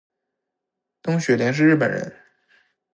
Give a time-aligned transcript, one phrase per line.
[1.03, 2.11] 东雪莲是日本人